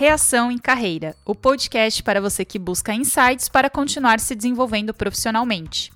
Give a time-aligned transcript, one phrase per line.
[0.00, 5.92] Reação em Carreira, o podcast para você que busca insights para continuar se desenvolvendo profissionalmente.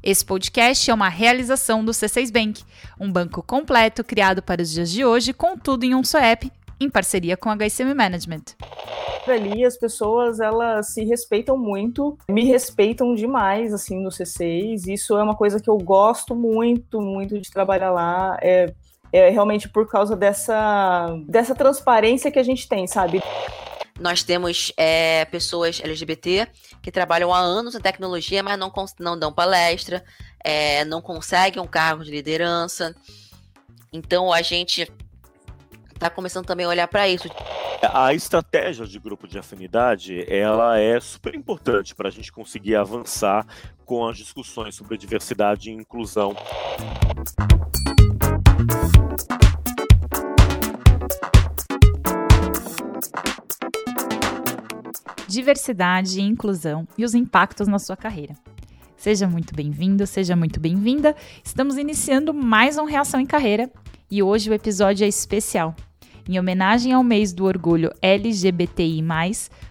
[0.00, 2.62] Esse podcast é uma realização do C6 Bank,
[2.96, 6.48] um banco completo criado para os dias de hoje com tudo em um só app,
[6.78, 8.44] em parceria com a HCM Management.
[9.26, 14.86] Ali as pessoas elas se respeitam muito, me respeitam demais assim no C6.
[14.86, 18.38] Isso é uma coisa que eu gosto muito, muito de trabalhar lá.
[18.40, 18.72] É
[19.14, 23.22] é realmente por causa dessa, dessa transparência que a gente tem, sabe?
[24.00, 26.48] Nós temos é, pessoas LGBT
[26.82, 30.04] que trabalham há anos na tecnologia, mas não, não dão palestra,
[30.42, 32.92] é, não conseguem um cargo de liderança.
[33.92, 34.92] Então a gente
[35.94, 37.28] está começando também a olhar para isso.
[37.92, 43.46] A estratégia de grupo de afinidade ela é super importante para a gente conseguir avançar
[43.84, 46.34] com as discussões sobre diversidade e inclusão.
[55.34, 58.36] Diversidade e inclusão e os impactos na sua carreira.
[58.96, 61.14] Seja muito bem-vindo, seja muito bem-vinda.
[61.42, 63.68] Estamos iniciando mais um Reação em Carreira
[64.08, 65.74] e hoje o episódio é especial.
[66.26, 69.04] Em homenagem ao mês do orgulho LGBTI,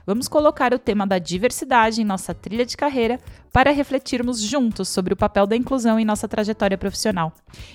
[0.06, 3.20] vamos colocar o tema da diversidade em nossa trilha de carreira
[3.52, 7.34] para refletirmos juntos sobre o papel da inclusão em nossa trajetória profissional.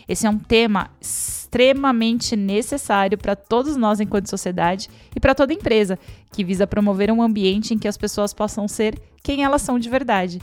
[0.08, 5.98] Esse é um tema extremamente necessário para todos nós enquanto sociedade e para toda empresa,
[6.32, 9.90] que visa promover um ambiente em que as pessoas possam ser quem elas são de
[9.90, 10.40] verdade.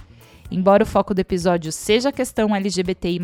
[0.52, 3.20] Embora o foco do episódio seja a questão LGBTI,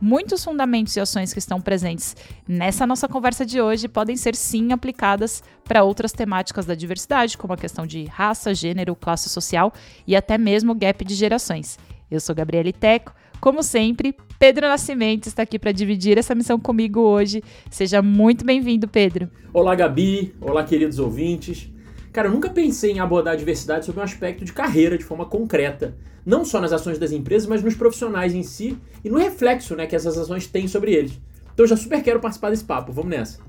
[0.00, 2.16] muitos fundamentos e ações que estão presentes
[2.46, 7.52] nessa nossa conversa de hoje podem ser sim aplicadas para outras temáticas da diversidade, como
[7.52, 9.72] a questão de raça, gênero, classe social
[10.06, 11.76] e até mesmo gap de gerações.
[12.10, 13.12] Eu sou Gabriele Teco.
[13.40, 17.42] Como sempre, Pedro Nascimento está aqui para dividir essa missão comigo hoje.
[17.68, 19.28] Seja muito bem-vindo, Pedro.
[19.52, 20.34] Olá, Gabi.
[20.40, 21.73] Olá, queridos ouvintes.
[22.14, 25.26] Cara, eu nunca pensei em abordar a diversidade sob um aspecto de carreira de forma
[25.26, 25.96] concreta.
[26.24, 29.84] Não só nas ações das empresas, mas nos profissionais em si e no reflexo né,
[29.84, 31.20] que essas ações têm sobre eles.
[31.52, 32.92] Então eu já super quero participar desse papo.
[32.92, 33.40] Vamos nessa.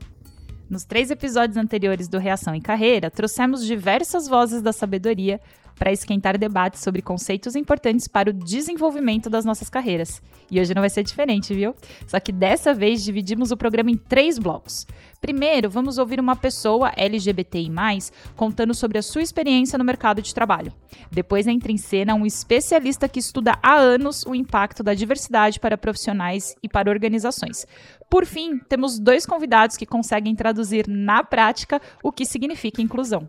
[0.67, 5.39] Nos três episódios anteriores do Reação em Carreira, trouxemos diversas vozes da sabedoria
[5.77, 10.21] para esquentar debates sobre conceitos importantes para o desenvolvimento das nossas carreiras.
[10.49, 11.75] E hoje não vai ser diferente, viu?
[12.07, 14.87] Só que dessa vez dividimos o programa em três blocos.
[15.25, 17.67] Primeiro, vamos ouvir uma pessoa LGBTI,
[18.35, 20.71] contando sobre a sua experiência no mercado de trabalho.
[21.11, 25.79] Depois entra em cena um especialista que estuda há anos o impacto da diversidade para
[25.79, 27.65] profissionais e para organizações.
[28.07, 33.27] Por fim, temos dois convidados que conseguem traduzir na prática o que significa inclusão.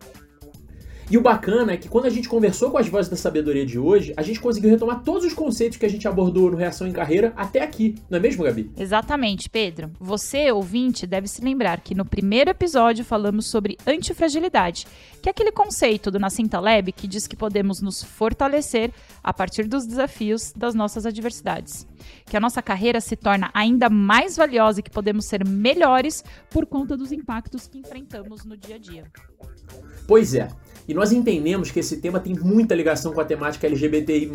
[1.09, 3.78] E o bacana é que quando a gente conversou com as vozes da sabedoria de
[3.78, 6.93] hoje, a gente conseguiu retomar todos os conceitos que a gente abordou no Reação em
[6.93, 8.72] Carreira até aqui, não é mesmo, Gabi?
[8.77, 9.93] Exatamente, Pedro.
[10.00, 14.84] Você, ouvinte, deve se lembrar que no primeiro episódio falamos sobre antifragilidade,
[15.22, 18.91] que é aquele conceito do Nassim Taleb que diz que podemos nos fortalecer
[19.23, 21.87] a partir dos desafios das nossas adversidades.
[22.25, 26.67] Que a nossa carreira se torna ainda mais valiosa e que podemos ser melhores por
[26.67, 29.05] conta dos impactos que enfrentamos no dia a dia.
[30.06, 30.48] Pois é.
[30.88, 34.30] E nós entendemos que esse tema tem muita ligação com a temática LGBTI,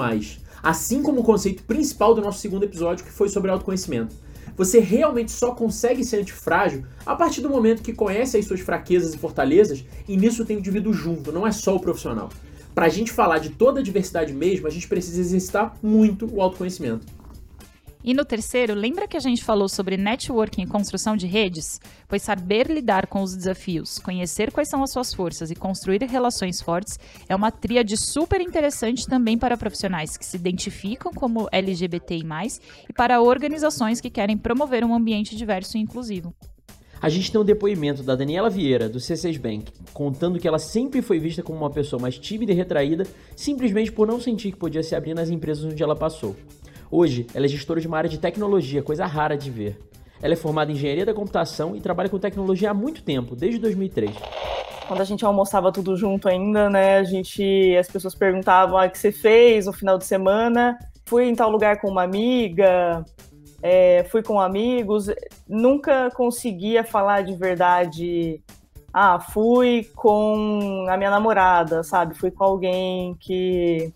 [0.61, 4.15] assim como o conceito principal do nosso segundo episódio, que foi sobre autoconhecimento.
[4.57, 9.13] Você realmente só consegue ser antifrágil a partir do momento que conhece as suas fraquezas
[9.13, 12.29] e fortalezas, e nisso tem o indivíduo junto, não é só o profissional.
[12.75, 16.41] Para a gente falar de toda a diversidade mesmo, a gente precisa exercitar muito o
[16.41, 17.05] autoconhecimento.
[18.03, 21.79] E no terceiro, lembra que a gente falou sobre networking e construção de redes?
[22.07, 26.59] Pois saber lidar com os desafios, conhecer quais são as suas forças e construir relações
[26.59, 26.97] fortes
[27.29, 32.21] é uma tríade super interessante também para profissionais que se identificam como LGBTI,
[32.89, 36.33] e para organizações que querem promover um ambiente diverso e inclusivo.
[37.01, 41.01] A gente tem um depoimento da Daniela Vieira, do C6 Bank, contando que ela sempre
[41.01, 44.83] foi vista como uma pessoa mais tímida e retraída, simplesmente por não sentir que podia
[44.83, 46.35] se abrir nas empresas onde ela passou.
[46.91, 49.79] Hoje, ela é gestora de uma área de tecnologia, coisa rara de ver.
[50.21, 53.59] Ela é formada em engenharia da computação e trabalha com tecnologia há muito tempo, desde
[53.59, 54.11] 2003.
[54.89, 58.89] Quando a gente almoçava tudo junto ainda, né, a gente, as pessoas perguntavam ah, o
[58.89, 60.77] que você fez no final de semana.
[61.05, 63.05] Fui em tal lugar com uma amiga,
[63.63, 65.09] é, fui com amigos.
[65.47, 68.43] Nunca conseguia falar de verdade.
[68.93, 72.15] Ah, fui com a minha namorada, sabe?
[72.15, 73.93] Fui com alguém que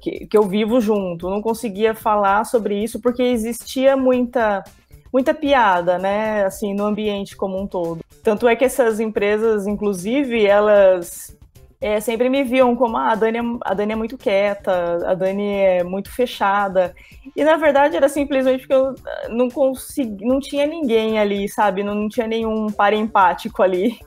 [0.00, 1.30] que, que eu vivo junto.
[1.30, 4.62] Não conseguia falar sobre isso porque existia muita
[5.10, 8.00] muita piada, né, assim, no ambiente como um todo.
[8.22, 11.34] Tanto é que essas empresas, inclusive, elas
[11.80, 15.14] é, sempre me viam como ah, a Dani, é, a Dani é muito quieta, a
[15.14, 16.94] Dani é muito fechada.
[17.36, 18.94] E na verdade era simplesmente porque eu
[19.30, 21.82] não consegui, não tinha ninguém ali, sabe?
[21.82, 23.98] Não, não tinha nenhum par empático ali.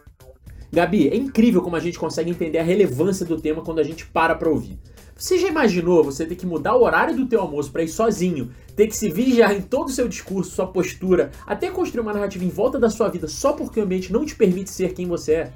[0.71, 4.05] Gabi, é incrível como a gente consegue entender a relevância do tema quando a gente
[4.05, 4.77] para pra ouvir.
[5.21, 8.51] Você já imaginou você ter que mudar o horário do teu almoço para ir sozinho,
[8.75, 12.43] ter que se vigiar em todo o seu discurso, sua postura, até construir uma narrativa
[12.43, 15.33] em volta da sua vida só porque o ambiente não te permite ser quem você
[15.33, 15.53] é?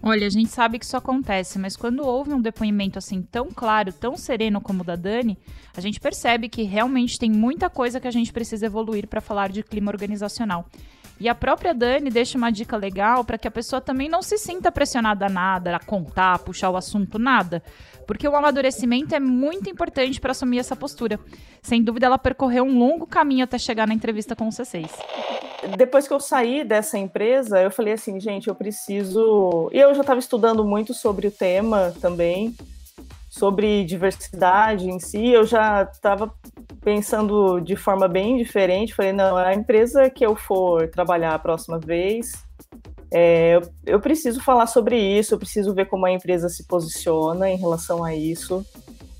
[0.00, 3.92] Olha, a gente sabe que isso acontece, mas quando houve um depoimento assim tão claro,
[3.92, 5.36] tão sereno como o da Dani,
[5.76, 9.50] a gente percebe que realmente tem muita coisa que a gente precisa evoluir para falar
[9.50, 10.64] de clima organizacional.
[11.22, 14.36] E a própria Dani deixa uma dica legal para que a pessoa também não se
[14.36, 17.62] sinta pressionada a nada, a contar, a puxar o assunto, nada.
[18.06, 21.18] Porque o amadurecimento é muito importante para assumir essa postura.
[21.62, 24.90] Sem dúvida, ela percorreu um longo caminho até chegar na entrevista com o C6.
[25.76, 29.70] Depois que eu saí dessa empresa, eu falei assim, gente, eu preciso.
[29.72, 32.54] E eu já estava estudando muito sobre o tema também,
[33.30, 35.28] sobre diversidade em si.
[35.28, 36.32] Eu já estava
[36.82, 38.94] pensando de forma bem diferente.
[38.94, 42.32] Falei, não, a empresa que eu for trabalhar a próxima vez,
[43.14, 47.56] é, eu, preciso falar sobre isso, eu preciso ver como a empresa se posiciona em
[47.56, 48.64] relação a isso,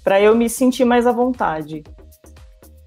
[0.03, 1.83] para eu me sentir mais à vontade.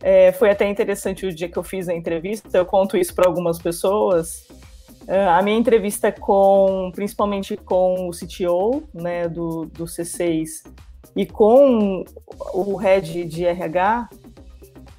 [0.02, 3.28] É, foi até interessante o dia que eu fiz a entrevista, eu conto isso para
[3.28, 4.48] algumas pessoas.
[5.08, 10.64] É, a minha entrevista com, principalmente com o CTO, né, do, do C6
[11.16, 12.04] e com
[12.52, 14.10] o head de RH,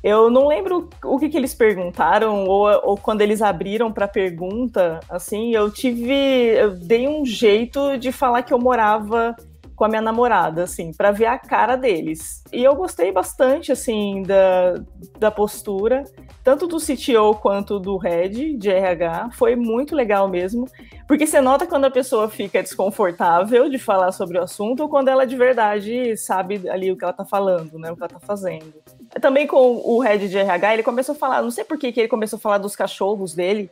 [0.06, 5.00] eu não lembro o que, que eles perguntaram ou, ou quando eles abriram para pergunta,
[5.08, 9.34] assim, eu tive, eu dei um jeito de falar que eu morava
[9.74, 12.44] com a minha namorada, assim, para ver a cara deles.
[12.52, 14.80] E eu gostei bastante, assim, da,
[15.18, 16.04] da postura,
[16.44, 19.30] tanto do CTO quanto do head de RH.
[19.32, 20.66] Foi muito legal mesmo,
[21.08, 25.08] porque você nota quando a pessoa fica desconfortável de falar sobre o assunto ou quando
[25.08, 28.20] ela de verdade sabe ali o que ela tá falando, né, o que ela tá
[28.20, 28.72] fazendo.
[29.20, 32.00] Também com o head de RH, ele começou a falar, não sei por que, que
[32.00, 33.70] ele começou a falar dos cachorros dele.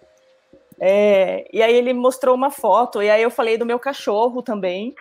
[0.80, 4.94] É, e aí ele mostrou uma foto, e aí eu falei do meu cachorro também.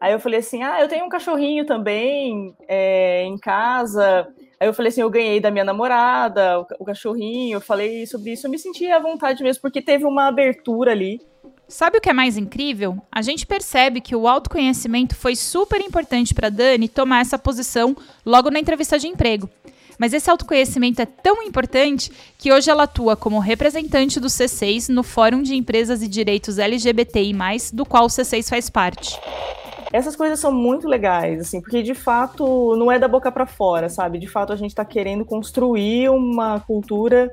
[0.00, 4.26] Aí eu falei assim: ah, eu tenho um cachorrinho também é, em casa.
[4.58, 7.56] Aí eu falei assim: eu ganhei da minha namorada o, o cachorrinho.
[7.56, 11.20] Eu falei sobre isso, eu me senti à vontade mesmo, porque teve uma abertura ali.
[11.66, 12.98] Sabe o que é mais incrível?
[13.10, 18.50] A gente percebe que o autoconhecimento foi super importante para Dani tomar essa posição logo
[18.50, 19.48] na entrevista de emprego.
[19.98, 25.02] Mas esse autoconhecimento é tão importante que hoje ela atua como representante do C6 no
[25.02, 27.32] Fórum de Empresas e Direitos LGBTI,
[27.72, 29.18] do qual o C6 faz parte.
[29.92, 33.88] Essas coisas são muito legais, assim, porque de fato não é da boca para fora,
[33.88, 34.18] sabe?
[34.18, 37.30] De fato a gente está querendo construir uma cultura,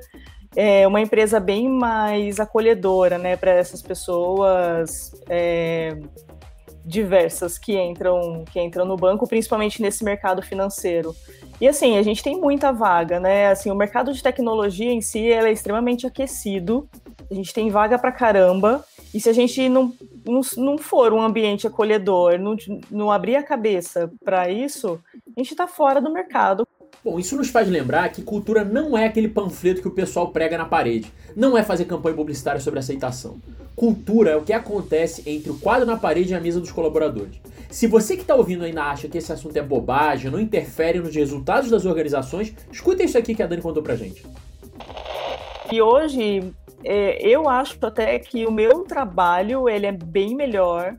[0.56, 5.98] é, uma empresa bem mais acolhedora, né, para essas pessoas é,
[6.86, 11.16] diversas que entram, que entram no banco, principalmente nesse mercado financeiro.
[11.60, 13.48] E assim, a gente tem muita vaga, né?
[13.48, 16.89] Assim, o mercado de tecnologia em si é extremamente aquecido.
[17.30, 18.83] A gente tem vaga para caramba.
[19.13, 19.94] E se a gente não,
[20.57, 22.56] não, for um ambiente acolhedor, não,
[22.89, 26.68] não abrir a cabeça para isso, a gente está fora do mercado.
[27.03, 30.56] Bom, isso nos faz lembrar que cultura não é aquele panfleto que o pessoal prega
[30.56, 31.12] na parede.
[31.36, 33.39] Não é fazer campanha publicitária sobre aceitação.
[33.75, 37.42] Cultura é o que acontece entre o quadro na parede e a mesa dos colaboradores.
[37.71, 41.15] Se você que está ouvindo ainda acha que esse assunto é bobagem, não interfere nos
[41.15, 44.24] resultados das organizações, escuta isso aqui que a Dani contou pra gente.
[45.71, 46.53] E hoje,
[46.83, 50.96] é, eu acho até que o meu trabalho ele é bem melhor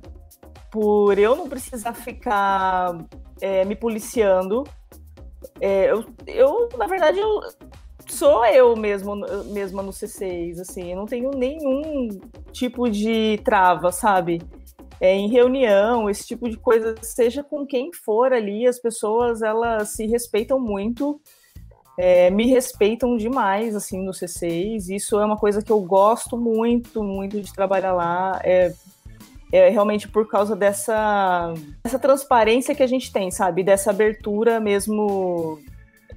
[0.71, 2.99] por eu não precisar ficar
[3.41, 4.65] é, me policiando.
[5.63, 7.41] É, eu, eu, na verdade, eu,
[8.09, 9.15] sou eu mesmo,
[9.47, 12.09] mesma no C6, assim, eu não tenho nenhum
[12.53, 14.43] tipo de trava, sabe?
[15.03, 19.89] é, em reunião, esse tipo de coisa, seja com quem for ali, as pessoas elas
[19.89, 21.21] se respeitam muito,
[21.99, 24.95] é, me respeitam demais assim no C6.
[24.95, 28.41] Isso é uma coisa que eu gosto muito, muito de trabalhar lá.
[28.45, 28.73] É,
[29.53, 31.53] é realmente por causa dessa,
[31.85, 33.63] dessa transparência que a gente tem, sabe?
[33.63, 35.61] Dessa abertura mesmo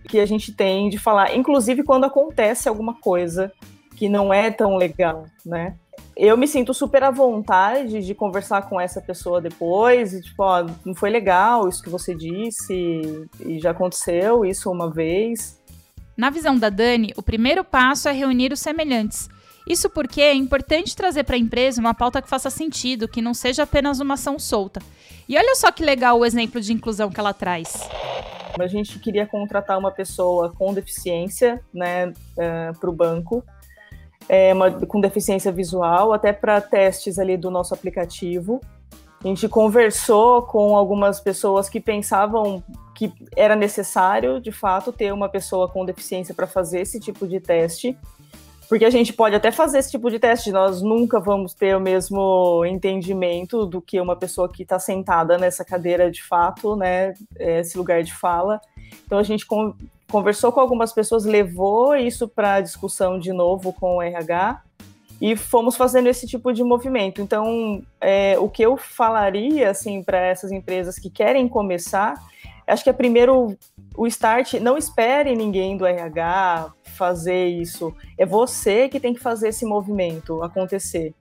[0.08, 3.52] que a gente tem de falar, inclusive quando acontece alguma coisa
[3.96, 5.76] que não é tão legal, né?
[6.16, 10.66] eu me sinto super à vontade de conversar com essa pessoa depois, e, tipo, ó,
[10.86, 15.60] não foi legal isso que você disse, e já aconteceu isso uma vez.
[16.16, 19.28] Na visão da Dani, o primeiro passo é reunir os semelhantes.
[19.68, 23.34] Isso porque é importante trazer para a empresa uma pauta que faça sentido, que não
[23.34, 24.82] seja apenas uma ação solta.
[25.28, 27.90] E olha só que legal o exemplo de inclusão que ela traz.
[28.60, 33.44] A gente queria contratar uma pessoa com deficiência né, uh, eh, para o banco
[34.28, 38.60] é, uma, com deficiência visual, até para testes ali do nosso aplicativo.
[39.24, 45.28] A gente conversou com algumas pessoas que pensavam que era necessário, de fato, ter uma
[45.28, 47.98] pessoa com deficiência para fazer esse tipo de teste.
[48.68, 51.80] Porque a gente pode até fazer esse tipo de teste, nós nunca vamos ter o
[51.80, 57.14] mesmo entendimento do que uma pessoa que está sentada nessa cadeira de fato, né?
[57.40, 58.60] Esse lugar de fala.
[59.06, 59.46] Então a gente
[60.10, 64.62] conversou com algumas pessoas, levou isso para discussão de novo com o RH
[65.22, 67.22] e fomos fazendo esse tipo de movimento.
[67.22, 72.16] Então, é, o que eu falaria assim para essas empresas que querem começar,
[72.68, 73.56] acho que é primeiro
[73.98, 77.94] o start, não espere ninguém do RH fazer isso.
[78.18, 81.14] É você que tem que fazer esse movimento acontecer.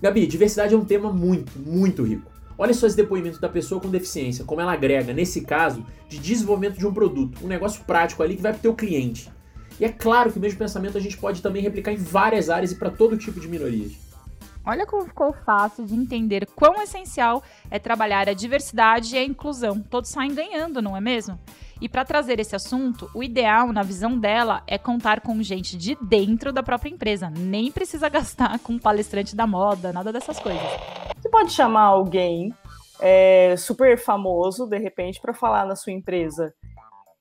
[0.00, 2.30] Gabi, diversidade é um tema muito, muito rico.
[2.56, 6.78] Olha só esse depoimento da pessoa com deficiência, como ela agrega, nesse caso, de desenvolvimento
[6.78, 9.30] de um produto, um negócio prático ali que vai para o teu cliente.
[9.78, 12.72] E é claro que o mesmo pensamento a gente pode também replicar em várias áreas
[12.72, 13.92] e para todo tipo de minorias.
[14.70, 19.80] Olha como ficou fácil de entender quão essencial é trabalhar a diversidade e a inclusão.
[19.80, 21.36] Todos saem ganhando, não é mesmo?
[21.80, 25.96] E para trazer esse assunto, o ideal, na visão dela, é contar com gente de
[26.00, 27.28] dentro da própria empresa.
[27.28, 30.62] Nem precisa gastar com palestrante da moda, nada dessas coisas.
[31.20, 32.54] Você pode chamar alguém
[33.00, 36.54] é, super famoso, de repente, para falar na sua empresa.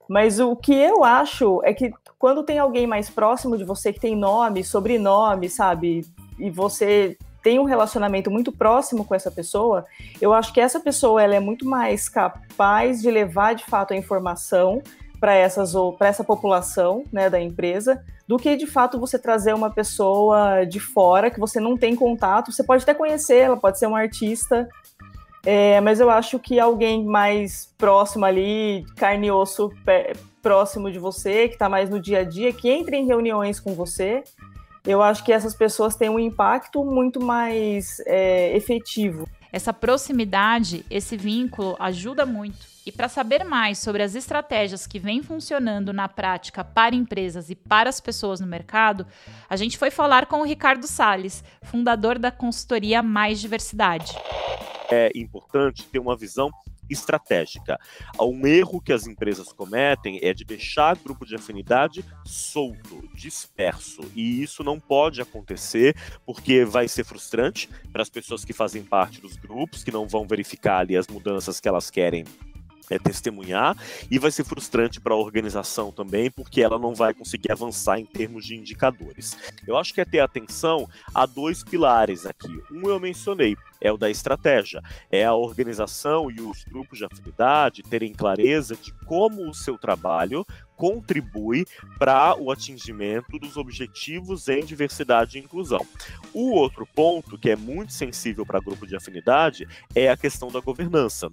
[0.08, 4.00] Mas o que eu acho é que quando tem alguém mais próximo de você que
[4.00, 6.06] tem nome, sobrenome, sabe?
[6.38, 9.86] E você tem um relacionamento muito próximo com essa pessoa,
[10.22, 13.98] eu acho que essa pessoa ela é muito mais capaz de levar de fato a
[13.98, 14.82] informação
[15.20, 19.56] para essas ou para essa população né, da empresa do que de fato você trazer
[19.56, 22.52] uma pessoa de fora que você não tem contato.
[22.52, 24.70] Você pode até conhecer, ela pode ser um artista,
[25.44, 29.72] é, mas eu acho que alguém mais próximo ali, carne e osso
[30.44, 33.74] próximo de você, que está mais no dia a dia, que entra em reuniões com
[33.74, 34.24] você,
[34.90, 39.30] eu acho que essas pessoas têm um impacto muito mais é, efetivo.
[39.54, 42.66] Essa proximidade, esse vínculo ajuda muito.
[42.88, 47.56] E para saber mais sobre as estratégias que vêm funcionando na prática para empresas e
[47.56, 49.06] para as pessoas no mercado,
[49.48, 54.18] a gente foi falar com o Ricardo Sales, fundador da consultoria Mais Diversidade.
[54.90, 56.50] É importante ter uma visão
[56.90, 57.80] estratégica.
[58.20, 64.02] Um erro que as empresas cometem é de deixar grupo de afinidade solto, disperso.
[64.16, 69.22] E isso não pode acontecer porque vai ser frustrante para as pessoas que fazem parte
[69.22, 72.26] dos grupos, que não vão verificar ali as mudanças que elas querem
[72.90, 73.76] é, testemunhar
[74.10, 78.06] e vai ser frustrante para a organização também, porque ela não vai conseguir avançar em
[78.06, 79.38] termos de indicadores.
[79.68, 82.62] Eu acho que é ter atenção a dois pilares aqui.
[82.72, 84.82] Um eu mencionei, é o da estratégia.
[85.12, 90.46] É a organização e os grupos de afinidade terem clareza de como o seu trabalho
[90.76, 91.66] contribui
[91.98, 95.86] para o atingimento dos objetivos em diversidade e inclusão.
[96.34, 100.62] O outro ponto, que é muito sensível para grupo de afinidade, é a questão da
[100.62, 101.30] governança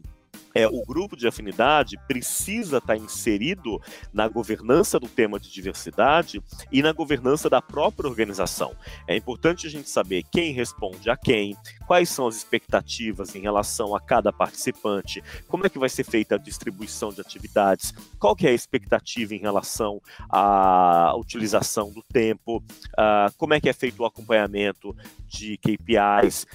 [0.54, 3.80] é, o grupo de afinidade precisa estar inserido
[4.12, 8.74] na governança do tema de diversidade e na governança da própria organização.
[9.06, 13.94] É importante a gente saber quem responde a quem, quais são as expectativas em relação
[13.94, 18.46] a cada participante, como é que vai ser feita a distribuição de atividades, qual que
[18.46, 20.00] é a expectativa em relação
[20.30, 26.46] à utilização do tempo, uh, como é que é feito o acompanhamento de KPIs,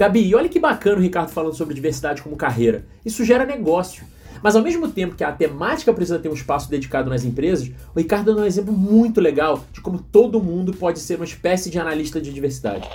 [0.00, 2.86] Gabi, olha que bacana o Ricardo falando sobre diversidade como carreira.
[3.04, 4.02] Isso gera negócio.
[4.42, 7.98] Mas ao mesmo tempo que a temática precisa ter um espaço dedicado nas empresas, o
[7.98, 11.78] Ricardo dá um exemplo muito legal de como todo mundo pode ser uma espécie de
[11.78, 12.88] analista de diversidade.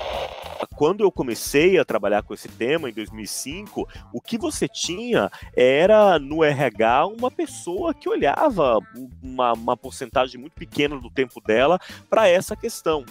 [0.75, 6.17] Quando eu comecei a trabalhar com esse tema em 2005, o que você tinha era
[6.17, 8.79] no RH uma pessoa que olhava
[9.21, 13.05] uma, uma porcentagem muito pequena do tempo dela para essa questão.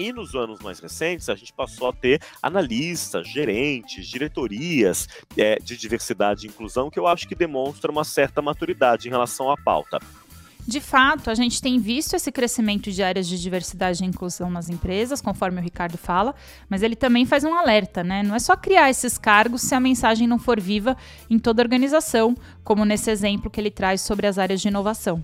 [0.00, 5.76] E nos anos mais recentes, a gente passou a ter analistas, gerentes, diretorias é, de
[5.76, 9.98] diversidade e inclusão, que eu acho que demonstra uma certa maturidade em relação à pauta.
[10.66, 14.70] De fato, a gente tem visto esse crescimento de áreas de diversidade e inclusão nas
[14.70, 16.34] empresas, conforme o Ricardo fala,
[16.66, 18.22] mas ele também faz um alerta, né?
[18.22, 20.96] Não é só criar esses cargos se a mensagem não for viva
[21.28, 25.22] em toda a organização, como nesse exemplo que ele traz sobre as áreas de inovação.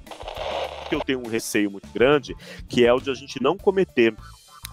[0.90, 2.36] Eu tenho um receio muito grande,
[2.68, 4.14] que é o de a gente não cometer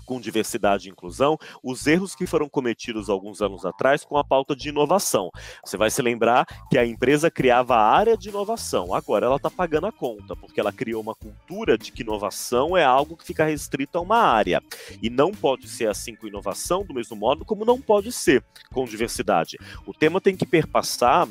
[0.05, 4.55] com diversidade e inclusão, os erros que foram cometidos alguns anos atrás com a pauta
[4.55, 5.29] de inovação.
[5.63, 9.49] Você vai se lembrar que a empresa criava a área de inovação, agora ela está
[9.49, 13.45] pagando a conta, porque ela criou uma cultura de que inovação é algo que fica
[13.45, 14.61] restrito a uma área.
[15.01, 18.85] E não pode ser assim com inovação, do mesmo modo como não pode ser com
[18.85, 19.57] diversidade.
[19.85, 21.27] O tema tem que perpassar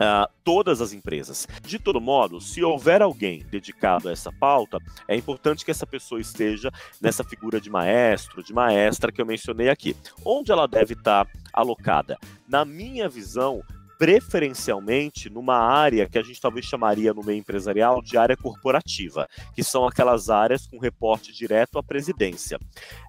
[0.00, 1.46] Uh, todas as empresas.
[1.62, 6.18] De todo modo, se houver alguém dedicado a essa pauta, é importante que essa pessoa
[6.18, 6.70] esteja
[7.02, 9.94] nessa figura de maestro, de maestra que eu mencionei aqui.
[10.24, 12.16] Onde ela deve estar alocada?
[12.48, 13.62] Na minha visão,
[14.00, 19.62] preferencialmente numa área que a gente talvez chamaria no meio empresarial de área corporativa, que
[19.62, 22.58] são aquelas áreas com reporte direto à presidência.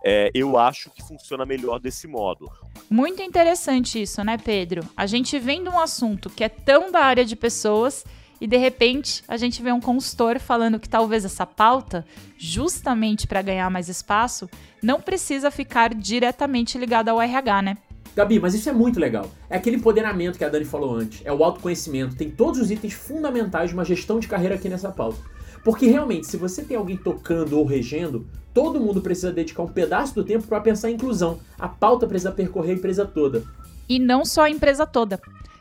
[0.03, 2.51] É, eu acho que funciona melhor desse modo.
[2.89, 4.83] Muito interessante isso, né, Pedro?
[4.98, 8.03] A gente vendo um assunto que é tão da área de pessoas
[8.41, 12.05] e de repente a gente vê um consultor falando que talvez essa pauta,
[12.38, 14.50] justamente para ganhar mais espaço,
[14.83, 17.77] não precisa ficar diretamente ligada ao RH, né?
[18.15, 19.32] Gabi, mas isso é muito legal.
[19.50, 22.94] É aquele empoderamento que a Dani falou antes, é o autoconhecimento, tem todos os itens
[22.94, 25.20] fundamentais de uma gestão de carreira aqui nessa pauta.
[25.63, 30.15] Porque realmente, se você tem alguém tocando ou regendo, todo mundo precisa dedicar um pedaço
[30.15, 31.39] do tempo para pensar em inclusão.
[31.58, 33.44] A pauta precisa percorrer a empresa toda.
[33.88, 35.20] E não só a empresa toda.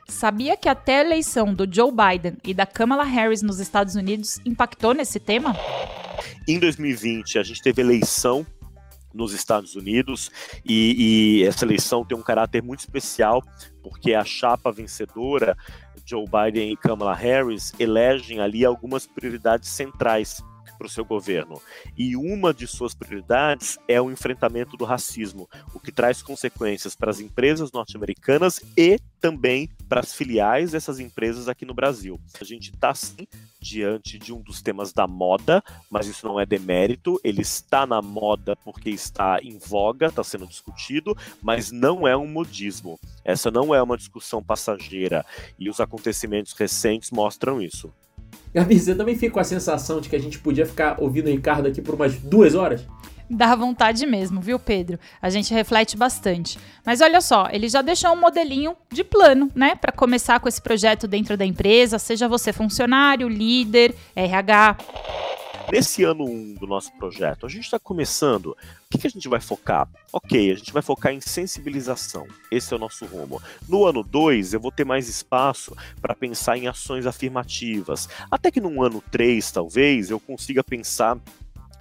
[0.09, 4.41] Sabia que até a eleição do Joe Biden e da Kamala Harris nos Estados Unidos
[4.45, 5.55] impactou nesse tema?
[6.49, 8.45] Em 2020, a gente teve eleição
[9.13, 10.31] nos Estados Unidos
[10.65, 13.43] e, e, essa eleição tem um caráter muito especial
[13.83, 15.57] porque a chapa vencedora
[16.05, 20.43] Joe Biden e Kamala Harris elegem ali algumas prioridades centrais
[20.81, 21.61] para o seu governo.
[21.95, 27.11] E uma de suas prioridades é o enfrentamento do racismo, o que traz consequências para
[27.11, 32.19] as empresas norte-americanas e também para as filiais dessas empresas aqui no Brasil.
[32.41, 33.27] A gente está sim
[33.61, 38.01] diante de um dos temas da moda, mas isso não é demérito, ele está na
[38.01, 42.99] moda porque está em voga, está sendo discutido, mas não é um modismo.
[43.25, 45.25] Essa não é uma discussão passageira
[45.59, 47.93] e os acontecimentos recentes mostram isso.
[48.53, 51.31] Gabi, você também fica com a sensação de que a gente podia ficar ouvindo o
[51.31, 52.85] Ricardo aqui por umas duas horas?
[53.33, 54.99] Dá vontade mesmo, viu, Pedro?
[55.23, 56.59] A gente reflete bastante.
[56.85, 60.61] Mas olha só, ele já deixou um modelinho de plano, né, para começar com esse
[60.61, 64.79] projeto dentro da empresa, seja você funcionário, líder, RH.
[65.71, 68.57] Nesse ano 1 um do nosso projeto, a gente está começando.
[68.93, 69.89] O que, a gente vai focar?
[70.13, 72.27] Ok, a gente vai focar em sensibilização.
[72.51, 73.41] Esse é o nosso rumo.
[73.69, 78.09] No ano 2, eu vou ter mais espaço para pensar em ações afirmativas.
[78.29, 81.17] Até que no ano 3, talvez, eu consiga pensar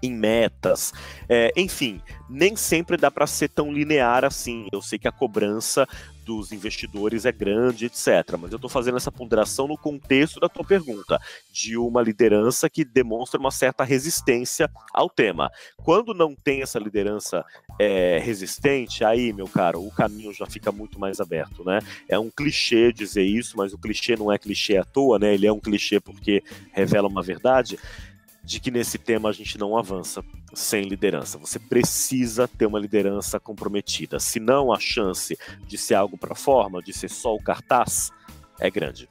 [0.02, 0.94] em metas.
[1.28, 4.68] É, enfim, nem sempre dá para ser tão linear assim.
[4.72, 5.88] Eu sei que a cobrança
[6.30, 8.38] dos investidores é grande, etc.
[8.40, 11.20] Mas eu estou fazendo essa ponderação no contexto da tua pergunta,
[11.52, 15.50] de uma liderança que demonstra uma certa resistência ao tema.
[15.78, 17.44] Quando não tem essa liderança
[17.80, 21.80] é, resistente, aí, meu caro, o caminho já fica muito mais aberto, né?
[22.08, 25.34] É um clichê dizer isso, mas o clichê não é clichê à toa, né?
[25.34, 27.80] Ele é um clichê porque revela uma verdade
[28.50, 31.38] de que nesse tema a gente não avança sem liderança.
[31.38, 36.92] Você precisa ter uma liderança comprometida, senão a chance de ser algo para forma, de
[36.92, 38.10] ser só o cartaz,
[38.60, 39.08] é grande.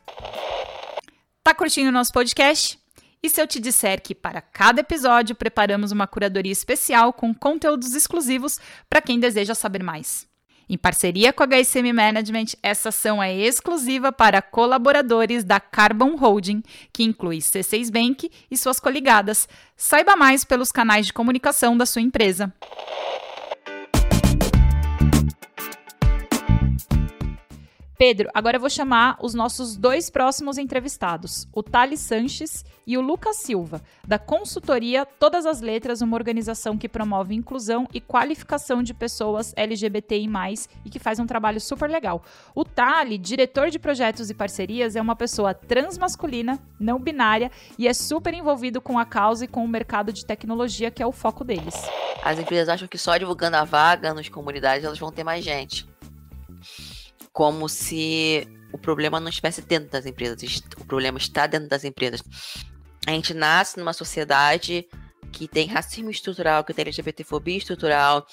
[1.44, 2.81] Tá curtindo o nosso podcast?
[3.22, 7.94] E se eu te disser que para cada episódio preparamos uma curadoria especial com conteúdos
[7.94, 8.59] exclusivos
[8.90, 10.28] para quem deseja saber mais?
[10.68, 16.62] Em parceria com a HSM Management, essa ação é exclusiva para colaboradores da Carbon Holding,
[16.92, 19.48] que inclui C6 Bank e suas coligadas.
[19.74, 22.52] Saiba mais pelos canais de comunicação da sua empresa.
[27.98, 33.00] Pedro, agora eu vou chamar os nossos dois próximos entrevistados, o Thales Sanches e o
[33.00, 38.94] Lucas Silva, da consultoria Todas as Letras, uma organização que promove inclusão e qualificação de
[38.94, 40.28] pessoas LGBTI+,
[40.84, 42.22] e que faz um trabalho super legal.
[42.54, 47.92] O Thales, diretor de projetos e parcerias, é uma pessoa transmasculina, não binária, e é
[47.92, 51.42] super envolvido com a causa e com o mercado de tecnologia, que é o foco
[51.42, 51.74] deles.
[52.22, 55.84] As empresas acham que só divulgando a vaga nas comunidades elas vão ter mais gente
[57.38, 62.20] como se o problema não estivesse dentro das empresas, o problema está dentro das empresas.
[63.07, 64.88] A gente nasce numa sociedade
[65.31, 68.27] que tem racismo estrutural, que tem LGBTfobia estrutural,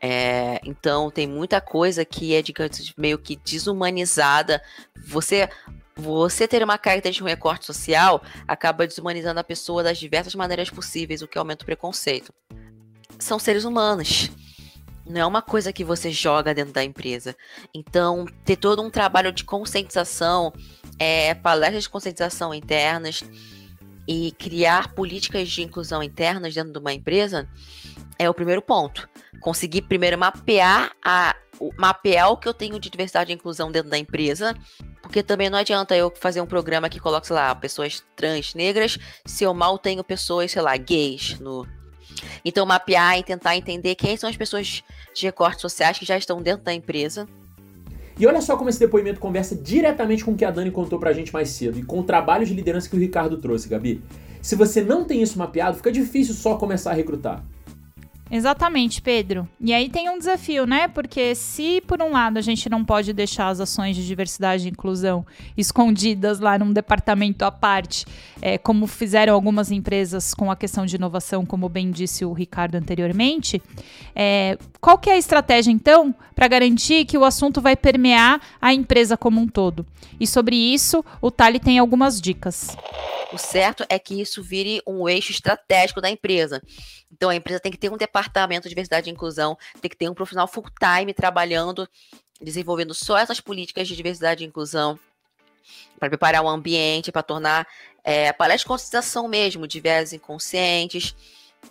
[0.00, 4.62] é, então tem muita coisa que é digamos, meio que desumanizada.
[5.04, 5.46] Você
[5.94, 10.70] você ter uma carta de um recorte social acaba desumanizando a pessoa das diversas maneiras
[10.70, 12.32] possíveis, o que aumenta o preconceito.
[13.18, 14.30] São seres humanos.
[15.06, 17.36] Não é uma coisa que você joga dentro da empresa.
[17.74, 20.52] Então, ter todo um trabalho de conscientização,
[20.98, 23.24] é, palestras de conscientização internas
[24.06, 27.48] e criar políticas de inclusão internas dentro de uma empresa
[28.18, 29.08] é o primeiro ponto.
[29.40, 31.34] Conseguir primeiro mapear a
[31.76, 34.56] mapear o que eu tenho de diversidade e inclusão dentro da empresa,
[35.00, 38.98] porque também não adianta eu fazer um programa que coloque, sei lá, pessoas trans, negras,
[39.24, 41.66] se eu mal tenho pessoas, sei lá, gays no,
[42.44, 44.82] então, mapear e tentar entender quem são as pessoas
[45.14, 47.28] de recortes sociais que já estão dentro da empresa.
[48.18, 51.12] E olha só como esse depoimento conversa diretamente com o que a Dani contou pra
[51.12, 54.02] gente mais cedo e com o trabalho de liderança que o Ricardo trouxe, Gabi.
[54.40, 57.44] Se você não tem isso mapeado, fica difícil só começar a recrutar.
[58.34, 59.46] Exatamente, Pedro.
[59.60, 60.88] E aí tem um desafio, né?
[60.88, 64.70] Porque se, por um lado, a gente não pode deixar as ações de diversidade e
[64.70, 68.06] inclusão escondidas lá num departamento à parte,
[68.40, 72.76] é, como fizeram algumas empresas com a questão de inovação, como bem disse o Ricardo
[72.76, 73.60] anteriormente,
[74.16, 78.72] é, qual que é a estratégia, então, para garantir que o assunto vai permear a
[78.72, 79.84] empresa como um todo?
[80.18, 82.74] E sobre isso, o Tali tem algumas dicas.
[83.30, 86.62] O certo é que isso vire um eixo estratégico da empresa.
[87.12, 90.08] Então a empresa tem que ter um departamento de diversidade e inclusão, tem que ter
[90.08, 91.88] um profissional full time trabalhando,
[92.40, 94.98] desenvolvendo só essas políticas de diversidade e inclusão
[95.98, 97.66] para preparar o ambiente, para tornar
[98.02, 101.14] é, palestra de conscientização mesmo, de viés inconscientes,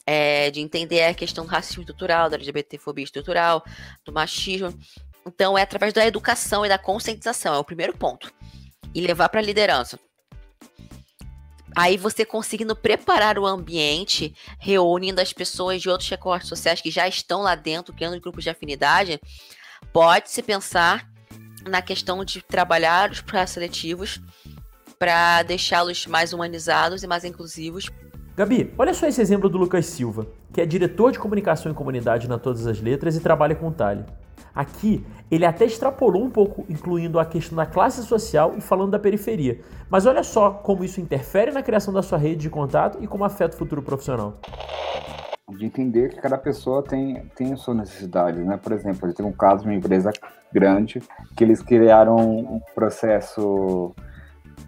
[0.05, 3.65] é, de entender a questão do racismo estrutural, da LGBTfobia estrutural,
[4.05, 4.77] do machismo.
[5.25, 8.33] Então é através da educação e da conscientização, é o primeiro ponto.
[8.93, 9.99] E levar para a liderança.
[11.75, 17.07] Aí você conseguindo preparar o ambiente, reunindo as pessoas de outros recortes sociais que já
[17.07, 19.19] estão lá dentro, criando grupos de afinidade,
[19.93, 21.09] pode-se pensar
[21.67, 24.21] na questão de trabalhar os processos seletivos
[24.97, 27.89] para deixá-los mais humanizados e mais inclusivos.
[28.35, 32.27] Gabi, olha só esse exemplo do Lucas Silva, que é diretor de comunicação e comunidade
[32.27, 34.05] na Todas as Letras e trabalha com o Tali.
[34.53, 38.99] Aqui, ele até extrapolou um pouco, incluindo a questão da classe social e falando da
[38.99, 39.61] periferia.
[39.89, 43.23] Mas olha só como isso interfere na criação da sua rede de contato e como
[43.23, 44.39] afeta o futuro profissional.
[45.49, 48.57] De entender que cada pessoa tem, tem a sua necessidade, né?
[48.57, 50.11] Por exemplo, tem um caso de uma empresa
[50.51, 51.01] grande
[51.35, 53.93] que eles criaram um processo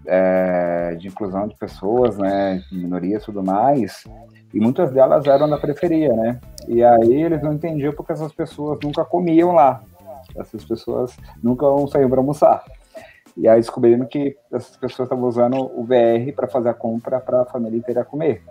[0.05, 4.05] é, de inclusão de pessoas, né, de minorias e tudo mais,
[4.53, 6.39] e muitas delas eram da periferia, né?
[6.67, 9.81] E aí eles não entendiam porque essas pessoas nunca comiam lá.
[10.37, 12.63] Essas pessoas nunca saíam para almoçar.
[13.35, 17.41] E aí descobriram que essas pessoas estavam usando o VR para fazer a compra para
[17.41, 18.43] a família inteira comer.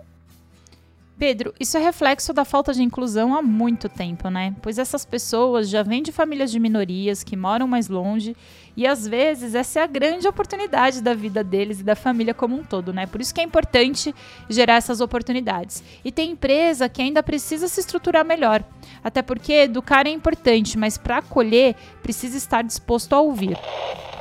[1.17, 4.55] Pedro, isso é reflexo da falta de inclusão há muito tempo, né?
[4.61, 8.35] Pois essas pessoas já vêm de famílias de minorias que moram mais longe
[8.75, 12.55] e às vezes essa é a grande oportunidade da vida deles e da família como
[12.55, 13.05] um todo, né?
[13.05, 14.13] Por isso que é importante
[14.49, 15.83] gerar essas oportunidades.
[16.03, 18.63] E tem empresa que ainda precisa se estruturar melhor,
[19.03, 23.55] até porque educar é importante, mas para acolher precisa estar disposto a ouvir.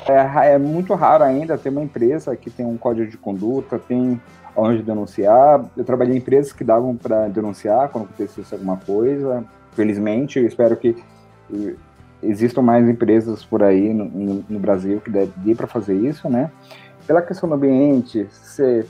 [0.07, 4.21] É, é muito raro ainda ter uma empresa que tem um código de conduta, tem
[4.57, 5.65] onde denunciar.
[5.77, 9.45] Eu trabalhei em empresas que davam para denunciar quando acontecesse alguma coisa.
[9.73, 10.97] Felizmente, eu espero que
[11.53, 11.75] eh,
[12.23, 16.51] existam mais empresas por aí no, no, no Brasil que dê para fazer isso, né?
[17.07, 18.87] Pela questão do ambiente, você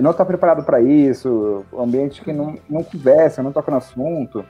[0.00, 4.44] não está preparado para isso, o ambiente que não, não conversa, não toca no assunto,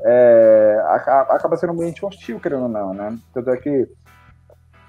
[0.00, 0.80] é,
[1.30, 3.16] acaba sendo um ambiente hostil, querendo ou não, né?
[3.32, 3.88] Tanto é que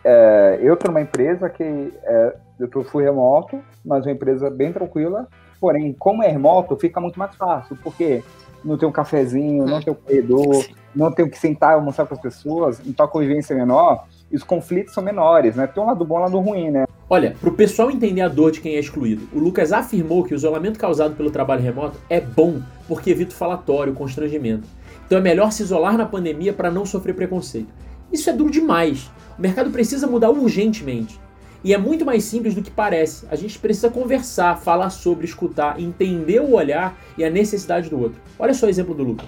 [0.03, 5.27] é, eu estou numa empresa que é, eu fui remoto, mas uma empresa bem tranquila.
[5.59, 8.23] Porém, como é remoto, fica muito mais fácil, porque
[8.63, 10.65] não tem um cafezinho, não tem um corredor,
[10.95, 14.35] não tem que sentar e almoçar com as pessoas, então a convivência é menor e
[14.35, 15.65] os conflitos são menores, né?
[15.67, 16.85] Tem um lado bom e um lado ruim, né?
[17.09, 20.33] Olha, para o pessoal entender a dor de quem é excluído, o Lucas afirmou que
[20.33, 24.67] o isolamento causado pelo trabalho remoto é bom porque evita o falatório, o constrangimento.
[25.05, 27.69] Então é melhor se isolar na pandemia para não sofrer preconceito.
[28.11, 29.09] Isso é duro demais.
[29.37, 31.19] O mercado precisa mudar urgentemente.
[31.63, 33.25] E é muito mais simples do que parece.
[33.31, 38.21] A gente precisa conversar, falar sobre, escutar, entender o olhar e a necessidade do outro.
[38.37, 39.27] Olha só o exemplo do Lucas.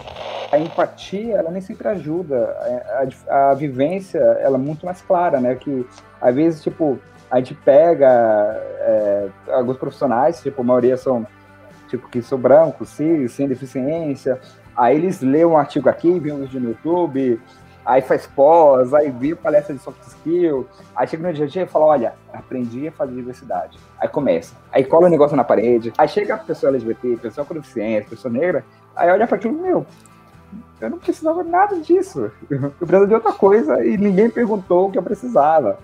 [0.52, 2.36] A empatia, ela nem sempre ajuda.
[2.36, 5.56] É, a, a, vivência, ela é muito mais clara, né?
[5.56, 5.86] Que
[6.22, 8.08] às vezes, tipo, a gente pega
[8.80, 11.26] é, alguns profissionais, tipo, a maioria são,
[11.88, 14.39] tipo, que são brancos, cis, sem deficiência.
[14.76, 17.39] Aí eles lêem um artigo aqui, vêem um vídeo no YouTube,
[17.86, 21.63] aí faz pós, aí vê palestra de soft skill, aí chega no dia a dia
[21.63, 23.78] e fala, olha, aprendi a fazer diversidade.
[24.00, 27.46] Aí começa, aí cola o um negócio na parede, aí chega a pessoa LGBT, pessoa
[27.46, 28.65] com deficiência, pessoa negra,
[28.96, 29.86] aí olha para aquilo, meu,
[30.82, 32.32] eu não precisava nada disso.
[32.50, 35.78] Eu precisava de outra coisa e ninguém perguntou o que eu precisava.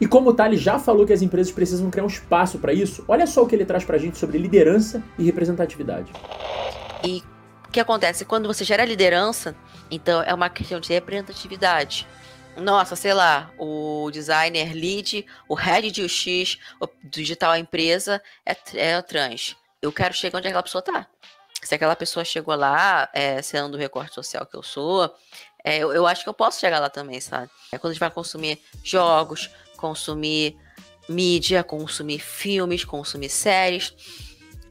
[0.00, 3.04] E como o Thali já falou que as empresas precisam criar um espaço para isso,
[3.08, 6.12] olha só o que ele traz para a gente sobre liderança e representatividade.
[7.02, 7.22] E
[7.66, 8.24] o que acontece?
[8.24, 9.56] Quando você gera liderança,
[9.90, 12.06] então é uma questão de representatividade.
[12.56, 19.00] Nossa, sei lá, o designer lead, o head de UX, o digital empresa é, é
[19.00, 19.56] trans.
[19.80, 21.06] Eu quero chegar onde aquela pessoa tá.
[21.62, 25.14] Se aquela pessoa chegou lá, é, sendo do recorte social que eu sou,
[25.64, 27.50] é, eu, eu, acho que eu posso chegar lá também, sabe?
[27.70, 30.56] É quando a gente vai consumir jogos, consumir
[31.08, 33.94] mídia, consumir filmes, consumir séries.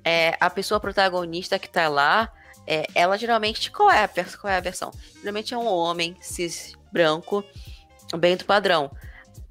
[0.04, 2.32] É, a pessoa protagonista que tá lá,
[2.68, 4.92] é, ela geralmente, qual é, a, qual é a versão?
[5.20, 7.44] Geralmente é um homem cis branco,
[8.18, 8.92] bem do padrão.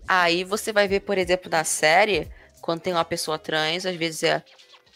[0.07, 2.29] Aí você vai ver, por exemplo, na série,
[2.61, 4.43] quando tem uma pessoa trans, às vezes é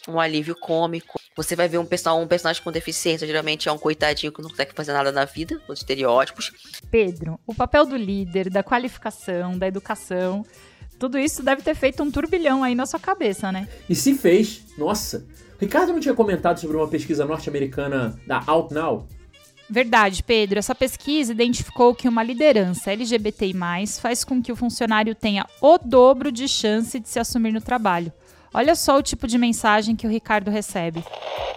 [0.06, 1.18] um alívio cômico.
[1.36, 4.50] Você vai ver um, person um personagem com deficiência, geralmente é um coitadinho que não
[4.50, 6.52] consegue fazer nada na vida, os estereótipos.
[6.90, 10.44] Pedro, o papel do líder, da qualificação, da educação,
[10.98, 13.68] tudo isso deve ter feito um turbilhão aí na sua cabeça, né?
[13.88, 15.26] E se fez, nossa.
[15.60, 19.06] Ricardo não tinha comentado sobre uma pesquisa norte-americana da OutNow?
[19.68, 20.58] Verdade, Pedro.
[20.58, 23.54] Essa pesquisa identificou que uma liderança LGBTI+,
[24.00, 28.10] faz com que o funcionário tenha o dobro de chance de se assumir no trabalho.
[28.52, 31.04] Olha só o tipo de mensagem que o Ricardo recebe.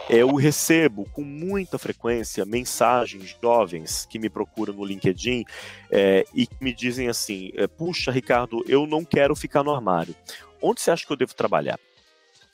[0.10, 5.46] Eu recebo com muita frequência mensagens jovens que me procuram no LinkedIn
[5.90, 10.14] é, e me dizem assim: é, Puxa, Ricardo, eu não quero ficar no armário.
[10.62, 11.80] Onde você acha que eu devo trabalhar?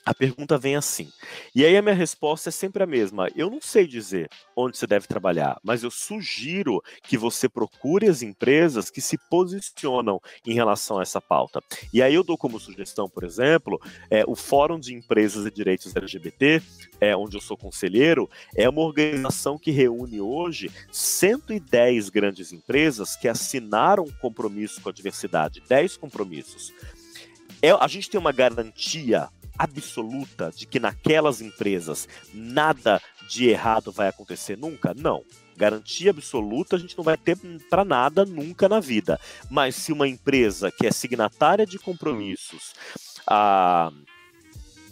[0.04, 1.10] A pergunta vem assim.
[1.54, 3.28] E aí a minha resposta é sempre a mesma.
[3.36, 8.22] Eu não sei dizer onde você deve trabalhar, mas eu sugiro que você procure as
[8.22, 11.60] empresas que se posicionam em relação a essa pauta.
[11.92, 15.94] E aí eu dou como sugestão, por exemplo, é, o Fórum de Empresas e Direitos
[15.94, 16.62] LGBT,
[17.00, 23.28] é, onde eu sou conselheiro, é uma organização que reúne hoje 110 grandes empresas que
[23.28, 26.72] assinaram um compromisso com a diversidade, 10 compromissos.
[27.62, 34.08] É, a gente tem uma garantia absoluta de que naquelas empresas nada de errado vai
[34.08, 34.94] acontecer nunca?
[34.94, 35.22] Não.
[35.56, 37.36] Garantia absoluta a gente não vai ter
[37.68, 39.20] para nada nunca na vida.
[39.50, 42.74] Mas se uma empresa que é signatária de compromissos,
[43.26, 43.92] a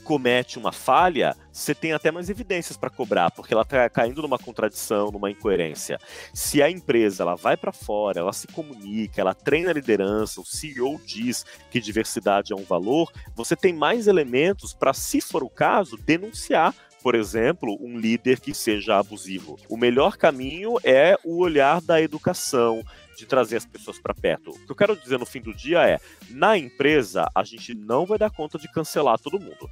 [0.08, 4.38] comete uma falha, você tem até mais evidências para cobrar, porque ela está caindo numa
[4.38, 5.98] contradição, numa incoerência.
[6.32, 10.46] Se a empresa ela vai para fora, ela se comunica, ela treina a liderança, o
[10.46, 15.50] CEO diz que diversidade é um valor, você tem mais elementos para, se for o
[15.50, 19.56] caso, denunciar por exemplo, um líder que seja abusivo.
[19.68, 22.82] O melhor caminho é o olhar da educação,
[23.18, 24.50] de trazer as pessoas para perto.
[24.50, 25.98] O que eu quero dizer no fim do dia é:
[26.30, 29.68] na empresa, a gente não vai dar conta de cancelar todo mundo.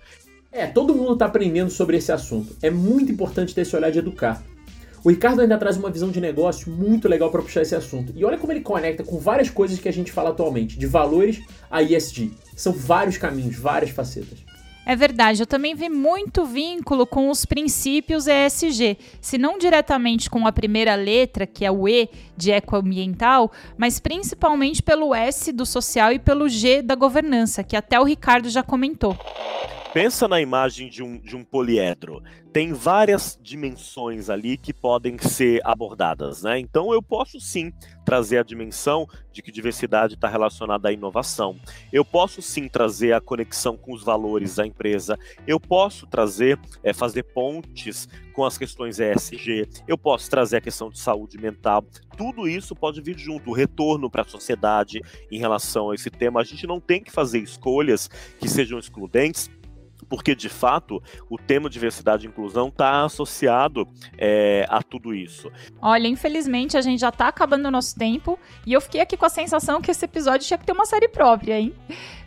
[0.50, 2.56] É, todo mundo está aprendendo sobre esse assunto.
[2.62, 4.42] É muito importante ter esse olhar de educar.
[5.04, 8.12] O Ricardo ainda traz uma visão de negócio muito legal para puxar esse assunto.
[8.16, 11.42] E olha como ele conecta com várias coisas que a gente fala atualmente, de valores
[11.70, 12.32] a ESG.
[12.56, 14.45] São vários caminhos, várias facetas.
[14.88, 20.46] É verdade, eu também vi muito vínculo com os princípios ESG, se não diretamente com
[20.46, 26.12] a primeira letra, que é o E de ecoambiental, mas principalmente pelo S do social
[26.12, 29.18] e pelo G da governança, que até o Ricardo já comentou.
[29.96, 32.22] Pensa na imagem de um, de um poliedro.
[32.52, 36.58] Tem várias dimensões ali que podem ser abordadas, né?
[36.58, 37.72] Então eu posso sim
[38.04, 41.56] trazer a dimensão de que diversidade está relacionada à inovação.
[41.90, 45.18] Eu posso sim trazer a conexão com os valores da empresa.
[45.46, 49.66] Eu posso trazer, é, fazer pontes com as questões ESG.
[49.88, 51.82] Eu posso trazer a questão de saúde mental.
[52.18, 56.40] Tudo isso pode vir junto, o retorno para a sociedade em relação a esse tema.
[56.40, 59.50] A gente não tem que fazer escolhas que sejam excludentes
[60.08, 65.50] porque de fato o tema diversidade e inclusão está associado é, a tudo isso.
[65.80, 69.26] Olha, infelizmente a gente já está acabando o nosso tempo e eu fiquei aqui com
[69.26, 71.74] a sensação que esse episódio tinha que ter uma série própria, hein?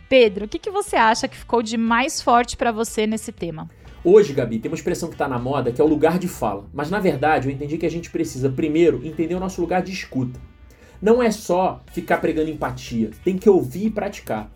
[0.08, 3.68] Pedro, o que, que você acha que ficou de mais forte para você nesse tema?
[4.02, 6.64] Hoje, Gabi, tem uma expressão que está na moda que é o lugar de fala.
[6.72, 9.92] Mas na verdade, eu entendi que a gente precisa primeiro entender o nosso lugar de
[9.92, 10.40] escuta.
[11.00, 14.50] Não é só ficar pregando empatia, tem que ouvir e praticar.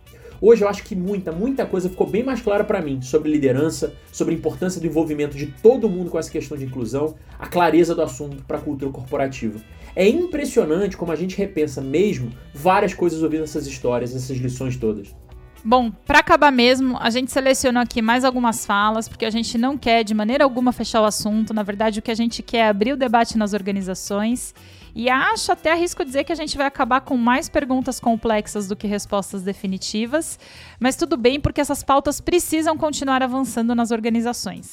[0.46, 3.94] Hoje eu acho que muita, muita coisa ficou bem mais clara para mim sobre liderança,
[4.12, 7.94] sobre a importância do envolvimento de todo mundo com essa questão de inclusão, a clareza
[7.94, 9.58] do assunto para a cultura corporativa.
[9.96, 15.16] É impressionante como a gente repensa mesmo várias coisas ouvindo essas histórias, essas lições todas.
[15.64, 19.78] Bom, para acabar mesmo, a gente selecionou aqui mais algumas falas, porque a gente não
[19.78, 21.54] quer de maneira alguma fechar o assunto.
[21.54, 24.54] Na verdade, o que a gente quer é abrir o debate nas organizações
[24.94, 28.76] e acho até arrisco dizer que a gente vai acabar com mais perguntas complexas do
[28.76, 30.38] que respostas definitivas,
[30.78, 34.70] mas tudo bem porque essas pautas precisam continuar avançando nas organizações.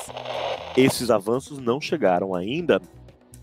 [0.78, 2.82] Esses avanços não chegaram ainda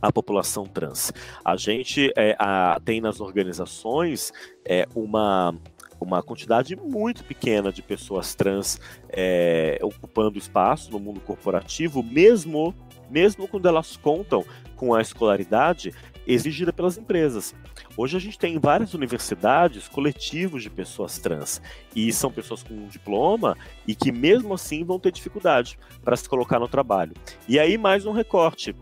[0.01, 1.13] à população trans.
[1.45, 4.33] A gente é, a, tem nas organizações
[4.65, 5.55] é, uma
[6.01, 12.73] uma quantidade muito pequena de pessoas trans é, ocupando espaço no mundo corporativo, mesmo
[13.11, 14.45] mesmo quando elas contam
[14.77, 15.93] com a escolaridade
[16.29, 17.55] exigida pelas empresas.
[17.97, 21.63] Hoje a gente tem em várias universidades coletivos de pessoas trans
[21.97, 26.29] e são pessoas com um diploma e que mesmo assim vão ter dificuldade para se
[26.29, 27.15] colocar no trabalho.
[27.49, 28.77] E aí mais um recorte,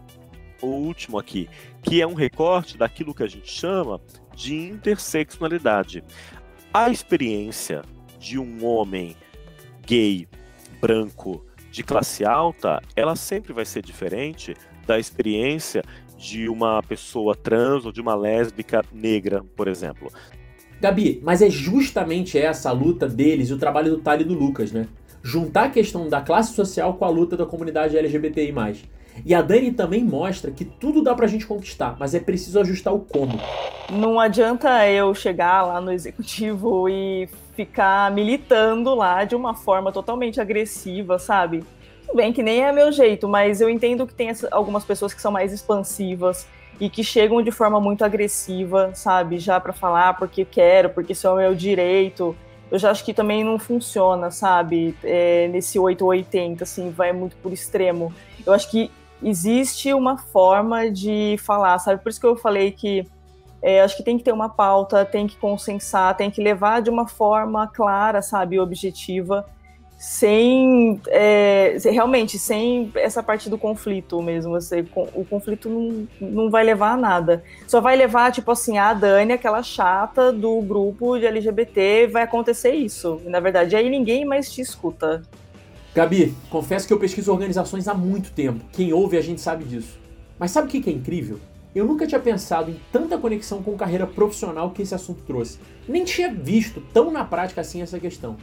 [0.60, 1.48] o último aqui,
[1.82, 4.00] que é um recorte daquilo que a gente chama
[4.34, 6.02] de interseccionalidade.
[6.74, 7.82] A experiência
[8.18, 9.16] de um homem
[9.86, 10.26] gay,
[10.80, 14.56] branco, de classe alta, ela sempre vai ser diferente
[14.86, 15.82] da experiência
[16.30, 20.10] de uma pessoa trans ou de uma lésbica negra, por exemplo.
[20.80, 24.34] Gabi, mas é justamente essa a luta deles e o trabalho do Tali e do
[24.34, 24.86] Lucas, né?
[25.26, 28.54] juntar a questão da classe social com a luta da comunidade LGBTI+.
[29.24, 32.94] E a Dani também mostra que tudo dá pra gente conquistar, mas é preciso ajustar
[32.94, 33.40] o como.
[33.90, 40.40] Não adianta eu chegar lá no executivo e ficar militando lá de uma forma totalmente
[40.40, 41.64] agressiva, sabe?
[42.06, 45.20] Tudo bem que nem é meu jeito, mas eu entendo que tem algumas pessoas que
[45.20, 46.46] são mais expansivas
[46.78, 49.38] e que chegam de forma muito agressiva, sabe?
[49.38, 52.36] Já para falar porque quero, porque isso é o meu direito.
[52.70, 54.94] Eu já acho que também não funciona, sabe?
[55.02, 58.14] É, nesse 880, assim, vai muito por extremo.
[58.46, 58.90] Eu acho que
[59.20, 62.00] existe uma forma de falar, sabe?
[62.00, 63.04] Por isso que eu falei que
[63.60, 66.90] é, acho que tem que ter uma pauta, tem que consensar, tem que levar de
[66.90, 69.44] uma forma clara, sabe, objetiva,
[69.98, 74.52] sem é, realmente sem essa parte do conflito mesmo.
[74.52, 77.42] Você, o conflito não, não vai levar a nada.
[77.66, 82.72] Só vai levar, tipo assim, a Dani, aquela chata do grupo de LGBT, vai acontecer
[82.72, 83.20] isso.
[83.24, 85.22] Na verdade, aí ninguém mais te escuta.
[85.94, 88.62] Gabi, confesso que eu pesquiso organizações há muito tempo.
[88.72, 89.98] Quem ouve a gente sabe disso.
[90.38, 91.40] Mas sabe o que é incrível?
[91.74, 95.58] Eu nunca tinha pensado em tanta conexão com carreira profissional que esse assunto trouxe.
[95.86, 98.36] Nem tinha visto tão na prática assim essa questão.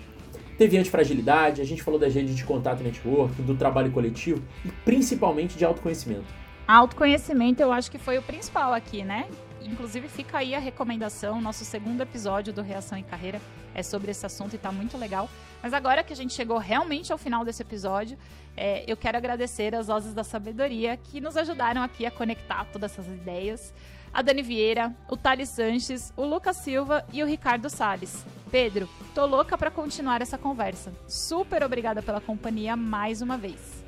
[0.58, 5.58] Teve antifragilidade, a gente falou das redes de contato network, do trabalho coletivo e principalmente
[5.58, 6.26] de autoconhecimento.
[6.68, 9.28] Autoconhecimento eu acho que foi o principal aqui, né?
[9.62, 13.42] Inclusive fica aí a recomendação, nosso segundo episódio do Reação em Carreira
[13.74, 15.30] é sobre esse assunto e tá muito legal.
[15.62, 18.18] Mas agora que a gente chegou realmente ao final desse episódio,
[18.56, 22.92] é, eu quero agradecer as vozes da sabedoria que nos ajudaram aqui a conectar todas
[22.92, 23.74] essas ideias.
[24.14, 28.24] A Dani Vieira, o Thales Sanches, o Lucas Silva e o Ricardo Salles.
[28.52, 30.94] Pedro, tô louca para continuar essa conversa.
[31.08, 33.84] Super obrigada pela companhia mais uma vez.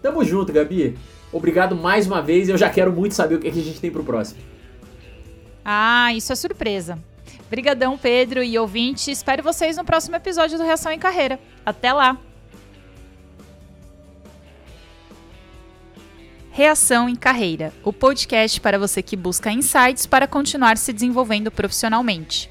[0.00, 0.96] Tamo junto, Gabi.
[1.32, 2.48] Obrigado mais uma vez.
[2.48, 4.40] Eu já quero muito saber o que a gente tem pro próximo.
[5.64, 6.96] Ah, isso é surpresa.
[7.50, 9.10] Brigadão, Pedro e ouvinte.
[9.10, 11.40] Espero vocês no próximo episódio do Reação em Carreira.
[11.64, 12.16] Até lá!
[16.56, 22.50] Reação em Carreira, o podcast para você que busca insights para continuar se desenvolvendo profissionalmente.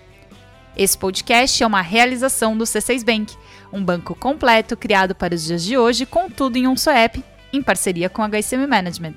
[0.77, 3.35] Esse podcast é uma realização do C6 Bank,
[3.73, 7.23] um banco completo criado para os dias de hoje com tudo em um só app,
[7.51, 9.15] em parceria com a HCM Management.